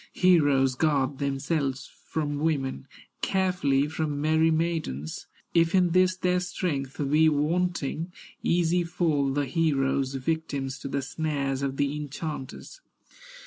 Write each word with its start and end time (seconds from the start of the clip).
Heroes 0.13 0.73
guard 0.73 1.19
themselves 1.19 1.87
from 2.07 2.39
women, 2.39 2.87
Carefully 3.21 3.87
from 3.87 4.19
merry 4.19 4.49
maidens; 4.49 5.27
If 5.53 5.75
in 5.75 5.91
this 5.91 6.15
their 6.15 6.39
strength 6.39 6.97
be 7.11 7.29
wanting, 7.29 8.11
Easy 8.41 8.83
fall 8.83 9.31
the 9.31 9.45
heroes, 9.45 10.15
victims 10.15 10.79
To 10.79 10.87
the 10.87 11.03
snares 11.03 11.61
of 11.61 11.77
the 11.77 11.95
enchanters. 11.95 12.81